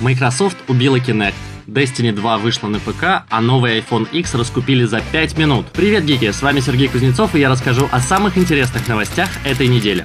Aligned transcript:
Microsoft 0.00 0.56
убила 0.68 0.96
Kinect. 0.96 1.34
Destiny 1.66 2.12
2 2.12 2.38
вышла 2.38 2.68
на 2.68 2.78
ПК, 2.78 3.24
а 3.30 3.40
новый 3.40 3.78
iPhone 3.78 4.06
X 4.10 4.34
раскупили 4.34 4.84
за 4.84 5.00
5 5.12 5.38
минут. 5.38 5.66
Привет, 5.72 6.04
гики! 6.04 6.30
С 6.30 6.42
вами 6.42 6.60
Сергей 6.60 6.88
Кузнецов, 6.88 7.34
и 7.34 7.40
я 7.40 7.48
расскажу 7.48 7.88
о 7.90 8.00
самых 8.00 8.36
интересных 8.36 8.86
новостях 8.88 9.28
этой 9.44 9.68
недели. 9.68 10.04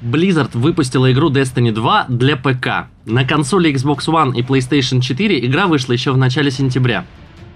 Blizzard 0.00 0.50
выпустила 0.54 1.12
игру 1.12 1.30
Destiny 1.30 1.72
2 1.72 2.06
для 2.08 2.36
ПК. 2.36 2.88
На 3.04 3.24
консоли 3.24 3.72
Xbox 3.72 4.06
One 4.06 4.34
и 4.34 4.42
PlayStation 4.42 5.00
4 5.00 5.44
игра 5.46 5.66
вышла 5.66 5.92
еще 5.92 6.12
в 6.12 6.16
начале 6.16 6.50
сентября. 6.50 7.04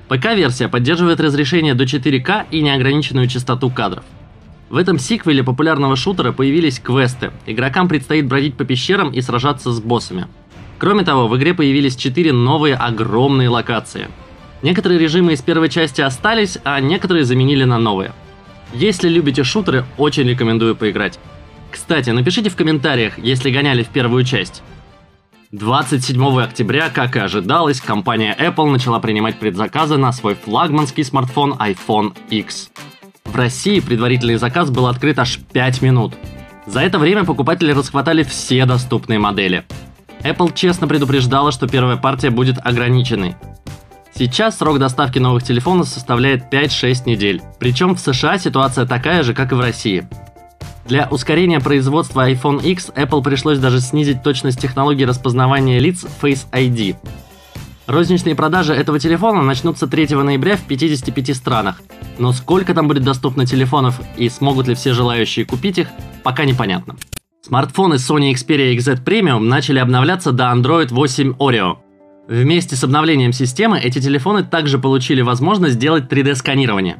ПК-версия 0.08 0.68
поддерживает 0.68 1.20
разрешение 1.20 1.74
до 1.74 1.84
4К 1.84 2.46
и 2.50 2.60
неограниченную 2.60 3.28
частоту 3.28 3.70
кадров. 3.70 4.04
В 4.68 4.76
этом 4.76 4.98
сиквеле 4.98 5.42
популярного 5.42 5.96
шутера 5.96 6.32
появились 6.32 6.80
квесты. 6.80 7.30
Игрокам 7.46 7.88
предстоит 7.88 8.26
бродить 8.26 8.56
по 8.56 8.64
пещерам 8.64 9.10
и 9.10 9.20
сражаться 9.20 9.72
с 9.72 9.80
боссами. 9.80 10.26
Кроме 10.82 11.04
того, 11.04 11.28
в 11.28 11.36
игре 11.36 11.54
появились 11.54 11.94
4 11.94 12.32
новые 12.32 12.74
огромные 12.74 13.48
локации. 13.48 14.08
Некоторые 14.62 14.98
режимы 14.98 15.34
из 15.34 15.40
первой 15.40 15.68
части 15.68 16.00
остались, 16.00 16.58
а 16.64 16.80
некоторые 16.80 17.24
заменили 17.24 17.62
на 17.62 17.78
новые. 17.78 18.10
Если 18.74 19.08
любите 19.08 19.44
шутеры, 19.44 19.84
очень 19.96 20.28
рекомендую 20.28 20.74
поиграть. 20.74 21.20
Кстати, 21.70 22.10
напишите 22.10 22.50
в 22.50 22.56
комментариях, 22.56 23.16
если 23.16 23.52
гоняли 23.52 23.84
в 23.84 23.90
первую 23.90 24.24
часть. 24.24 24.64
27 25.52 26.42
октября, 26.42 26.90
как 26.92 27.14
и 27.14 27.20
ожидалось, 27.20 27.80
компания 27.80 28.36
Apple 28.36 28.68
начала 28.68 28.98
принимать 28.98 29.38
предзаказы 29.38 29.98
на 29.98 30.10
свой 30.10 30.34
флагманский 30.34 31.04
смартфон 31.04 31.52
iPhone 31.60 32.12
X. 32.28 32.72
В 33.24 33.36
России 33.36 33.78
предварительный 33.78 34.34
заказ 34.34 34.68
был 34.70 34.88
открыт 34.88 35.16
аж 35.20 35.38
5 35.52 35.80
минут. 35.80 36.14
За 36.66 36.80
это 36.80 36.98
время 36.98 37.22
покупатели 37.22 37.70
расхватали 37.70 38.24
все 38.24 38.66
доступные 38.66 39.20
модели. 39.20 39.64
Apple 40.24 40.52
честно 40.54 40.86
предупреждала, 40.86 41.52
что 41.52 41.68
первая 41.68 41.96
партия 41.96 42.30
будет 42.30 42.58
ограниченной. 42.64 43.36
Сейчас 44.14 44.58
срок 44.58 44.78
доставки 44.78 45.18
новых 45.18 45.42
телефонов 45.42 45.88
составляет 45.88 46.52
5-6 46.52 47.02
недель. 47.06 47.42
Причем 47.58 47.94
в 47.94 48.00
США 48.00 48.38
ситуация 48.38 48.86
такая 48.86 49.22
же, 49.22 49.34
как 49.34 49.52
и 49.52 49.54
в 49.54 49.60
России. 49.60 50.06
Для 50.84 51.08
ускорения 51.10 51.60
производства 51.60 52.28
iPhone 52.30 52.62
X 52.62 52.90
Apple 52.94 53.22
пришлось 53.22 53.58
даже 53.58 53.80
снизить 53.80 54.22
точность 54.22 54.60
технологии 54.60 55.04
распознавания 55.04 55.78
лиц 55.78 56.04
Face 56.20 56.46
ID. 56.50 56.96
Розничные 57.86 58.34
продажи 58.34 58.74
этого 58.74 58.98
телефона 58.98 59.42
начнутся 59.42 59.86
3 59.86 60.14
ноября 60.14 60.56
в 60.56 60.62
55 60.62 61.36
странах, 61.36 61.80
но 62.18 62.32
сколько 62.32 62.74
там 62.74 62.88
будет 62.88 63.02
доступно 63.02 63.46
телефонов 63.46 64.00
и 64.16 64.28
смогут 64.28 64.68
ли 64.68 64.74
все 64.74 64.92
желающие 64.92 65.44
купить 65.44 65.78
их, 65.78 65.88
пока 66.22 66.44
непонятно. 66.44 66.96
Смартфоны 67.44 67.94
Sony 67.94 68.32
Xperia 68.34 68.76
XZ 68.76 69.02
Premium 69.02 69.40
начали 69.40 69.80
обновляться 69.80 70.30
до 70.30 70.44
Android 70.44 70.90
8 70.90 71.34
Oreo. 71.40 71.78
Вместе 72.28 72.76
с 72.76 72.84
обновлением 72.84 73.32
системы 73.32 73.80
эти 73.80 74.00
телефоны 74.00 74.44
также 74.44 74.78
получили 74.78 75.22
возможность 75.22 75.74
сделать 75.74 76.04
3D-сканирование. 76.04 76.98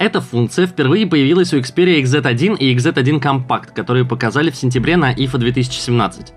Эта 0.00 0.20
функция 0.20 0.66
впервые 0.66 1.06
появилась 1.06 1.54
у 1.54 1.58
Xperia 1.58 2.02
XZ1 2.02 2.56
и 2.58 2.74
XZ1 2.74 3.22
Compact, 3.22 3.74
которые 3.76 4.04
показали 4.04 4.50
в 4.50 4.56
сентябре 4.56 4.96
на 4.96 5.14
IFA 5.14 5.38
2017. 5.38 6.32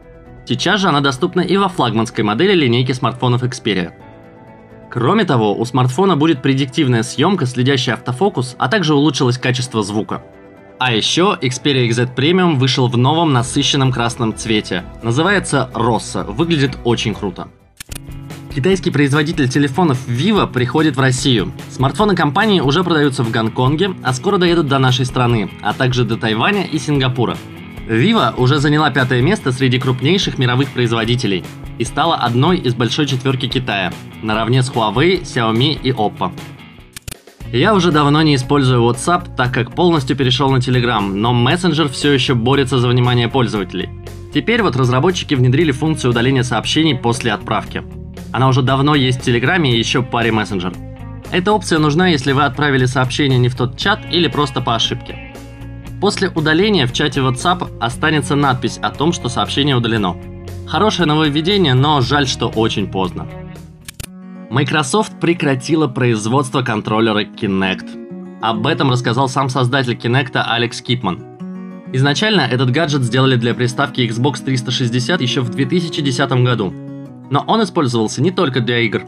Сейчас 0.45 0.79
же 0.79 0.87
она 0.87 1.01
доступна 1.01 1.41
и 1.41 1.57
во 1.57 1.69
флагманской 1.69 2.23
модели 2.23 2.53
линейки 2.53 2.91
смартфонов 2.91 3.41
Xperia. 3.41 3.93
Кроме 4.91 5.25
того, 5.25 5.59
у 5.59 5.65
смартфона 5.65 6.15
будет 6.15 6.43
предиктивная 6.43 7.01
съемка, 7.01 7.47
следящий 7.47 7.93
автофокус, 7.93 8.55
а 8.59 8.67
также 8.67 8.93
улучшилось 8.93 9.39
качество 9.39 9.81
звука. 9.81 10.21
А 10.79 10.93
еще 10.93 11.37
Xperia 11.41 11.89
XZ 11.89 12.15
Premium 12.15 12.55
вышел 12.55 12.87
в 12.87 12.97
новом 12.97 13.33
насыщенном 13.33 13.91
красном 13.91 14.33
цвете. 14.33 14.85
Называется 15.03 15.69
Rossa, 15.73 16.23
выглядит 16.23 16.77
очень 16.85 17.13
круто. 17.13 17.49
Китайский 18.55 18.89
производитель 18.89 19.49
телефонов 19.49 20.07
Vivo 20.07 20.47
приходит 20.47 20.95
в 20.95 21.01
Россию. 21.01 21.51
Смартфоны 21.69 22.15
компании 22.15 22.61
уже 22.61 22.85
продаются 22.85 23.23
в 23.23 23.29
Гонконге, 23.29 23.93
а 24.03 24.13
скоро 24.13 24.37
доедут 24.37 24.67
до 24.67 24.79
нашей 24.79 25.05
страны, 25.05 25.51
а 25.61 25.73
также 25.73 26.05
до 26.05 26.15
Тайваня 26.15 26.63
и 26.63 26.79
Сингапура. 26.79 27.35
Vivo 27.89 28.33
уже 28.37 28.59
заняла 28.59 28.89
пятое 28.89 29.21
место 29.21 29.51
среди 29.51 29.79
крупнейших 29.79 30.37
мировых 30.37 30.71
производителей 30.71 31.43
и 31.77 31.83
стала 31.83 32.15
одной 32.15 32.57
из 32.57 32.73
большой 32.73 33.05
четверки 33.05 33.49
Китая, 33.49 33.91
наравне 34.21 34.63
с 34.63 34.71
Huawei, 34.71 35.23
Xiaomi 35.23 35.77
и 35.83 35.91
Oppo. 35.91 36.31
Я 37.51 37.73
уже 37.73 37.91
давно 37.91 38.21
не 38.21 38.35
использую 38.35 38.83
WhatsApp, 38.83 39.35
так 39.35 39.51
как 39.51 39.73
полностью 39.73 40.15
перешел 40.15 40.51
на 40.51 40.57
Telegram, 40.57 41.01
но 41.01 41.33
мессенджер 41.33 41.89
все 41.89 42.11
еще 42.11 42.35
борется 42.35 42.77
за 42.77 42.87
внимание 42.87 43.27
пользователей. 43.27 43.89
Теперь 44.31 44.61
вот 44.61 44.75
разработчики 44.75 45.33
внедрили 45.33 45.71
функцию 45.71 46.11
удаления 46.11 46.43
сообщений 46.43 46.95
после 46.95 47.33
отправки. 47.33 47.81
Она 48.31 48.49
уже 48.49 48.61
давно 48.61 48.93
есть 48.93 49.21
в 49.21 49.23
Телеграме 49.23 49.73
и 49.73 49.79
еще 49.79 50.03
паре 50.03 50.31
мессенджер. 50.31 50.73
Эта 51.31 51.51
опция 51.51 51.79
нужна, 51.79 52.09
если 52.09 52.33
вы 52.33 52.43
отправили 52.43 52.85
сообщение 52.85 53.39
не 53.39 53.49
в 53.49 53.55
тот 53.55 53.77
чат 53.77 54.01
или 54.11 54.27
просто 54.27 54.61
по 54.61 54.75
ошибке. 54.75 55.33
После 55.99 56.29
удаления 56.29 56.85
в 56.85 56.93
чате 56.93 57.21
WhatsApp 57.21 57.79
останется 57.79 58.35
надпись 58.35 58.77
о 58.77 58.91
том, 58.91 59.11
что 59.11 59.27
сообщение 59.27 59.75
удалено. 59.75 60.15
Хорошее 60.67 61.07
нововведение, 61.07 61.73
но 61.73 62.01
жаль, 62.01 62.27
что 62.27 62.47
очень 62.47 62.85
поздно. 62.85 63.27
Microsoft 64.49 65.19
прекратила 65.19 65.87
производство 65.87 66.63
контроллера 66.63 67.23
Kinect. 67.23 68.39
Об 68.41 68.65
этом 68.65 68.89
рассказал 68.89 69.29
сам 69.29 69.47
создатель 69.47 69.93
Kinect 69.93 70.41
Алекс 70.43 70.81
Кипман. 70.81 71.23
Изначально 71.93 72.41
этот 72.41 72.71
гаджет 72.71 73.03
сделали 73.03 73.35
для 73.35 73.53
приставки 73.53 74.01
Xbox 74.01 74.43
360 74.43 75.21
еще 75.21 75.41
в 75.41 75.49
2010 75.49 76.31
году. 76.43 76.73
Но 77.29 77.43
он 77.45 77.61
использовался 77.61 78.23
не 78.23 78.31
только 78.31 78.59
для 78.59 78.79
игр. 78.79 79.03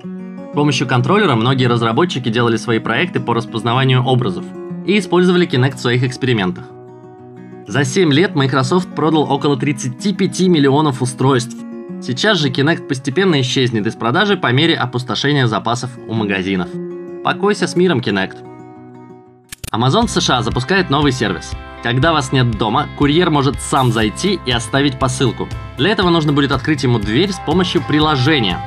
С 0.51 0.53
помощью 0.53 0.87
контроллера 0.87 1.33
многие 1.33 1.65
разработчики 1.65 2.29
делали 2.29 2.57
свои 2.57 2.77
проекты 2.77 3.19
по 3.19 3.33
распознаванию 3.33 4.03
образов 4.03 4.45
и 4.85 4.99
использовали 4.99 5.47
Kinect 5.47 5.77
в 5.77 5.81
своих 5.81 6.03
экспериментах. 6.03 6.65
За 7.67 7.83
7 7.83 8.13
лет 8.13 8.35
Microsoft 8.35 8.93
продал 8.93 9.23
около 9.23 9.57
35 9.57 10.41
миллионов 10.41 11.01
устройств. 11.01 11.57
Сейчас 12.01 12.39
же 12.39 12.49
Kinect 12.49 12.87
постепенно 12.87 13.39
исчезнет 13.41 13.85
из 13.85 13.95
продажи 13.95 14.35
по 14.35 14.51
мере 14.51 14.75
опустошения 14.75 15.45
запасов 15.45 15.91
у 16.07 16.13
магазинов. 16.13 16.67
Покойся 17.23 17.67
с 17.67 17.75
миром, 17.75 17.99
Kinect. 17.99 18.37
Amazon 19.71 20.07
США 20.07 20.41
запускает 20.41 20.89
новый 20.89 21.11
сервис. 21.11 21.51
Когда 21.83 22.11
вас 22.11 22.31
нет 22.31 22.49
дома, 22.57 22.87
курьер 22.97 23.29
может 23.29 23.61
сам 23.61 23.91
зайти 23.91 24.39
и 24.47 24.51
оставить 24.51 24.97
посылку. 24.97 25.47
Для 25.77 25.91
этого 25.91 26.09
нужно 26.09 26.33
будет 26.33 26.51
открыть 26.51 26.81
ему 26.81 26.97
дверь 26.97 27.31
с 27.31 27.39
помощью 27.39 27.83
приложения. 27.87 28.59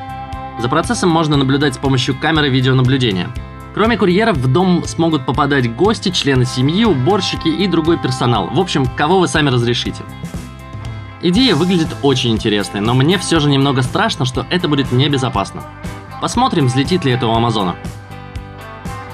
За 0.60 0.68
процессом 0.68 1.10
можно 1.10 1.36
наблюдать 1.36 1.74
с 1.74 1.78
помощью 1.78 2.16
камеры 2.16 2.48
видеонаблюдения. 2.50 3.30
Кроме 3.74 3.96
курьеров, 3.96 4.36
в 4.36 4.52
дом 4.52 4.84
смогут 4.86 5.26
попадать 5.26 5.74
гости, 5.74 6.10
члены 6.10 6.44
семьи, 6.44 6.84
уборщики 6.84 7.48
и 7.48 7.66
другой 7.66 7.98
персонал. 7.98 8.48
В 8.52 8.60
общем, 8.60 8.86
кого 8.86 9.18
вы 9.18 9.26
сами 9.26 9.50
разрешите. 9.50 10.04
Идея 11.26 11.54
выглядит 11.54 11.88
очень 12.02 12.32
интересной, 12.32 12.82
но 12.82 12.92
мне 12.92 13.16
все 13.16 13.40
же 13.40 13.48
немного 13.48 13.80
страшно, 13.80 14.26
что 14.26 14.46
это 14.50 14.68
будет 14.68 14.92
небезопасно. 14.92 15.62
Посмотрим, 16.20 16.66
взлетит 16.66 17.06
ли 17.06 17.12
это 17.12 17.26
у 17.26 17.32
Амазона. 17.32 17.76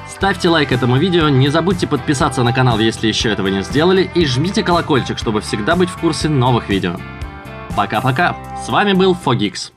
Ставьте 0.09 0.49
лайк 0.49 0.73
этому 0.73 0.97
видео, 0.97 1.29
не 1.29 1.51
забудьте 1.51 1.87
подписаться 1.87 2.43
на 2.43 2.53
канал, 2.53 2.81
если 2.81 3.07
еще 3.07 3.31
этого 3.31 3.47
не 3.47 3.63
сделали, 3.63 4.11
и 4.13 4.27
жмите 4.27 4.65
колокольчик, 4.65 5.19
чтобы 5.19 5.41
всегда 5.41 5.77
быть 5.77 5.89
в 5.89 5.99
курсе 5.99 6.29
новых 6.29 6.69
видео. 6.69 6.97
Пока-пока, 7.77 8.37
с 8.67 8.69
вами 8.69 8.93
был 8.93 9.17
Fogix. 9.25 9.71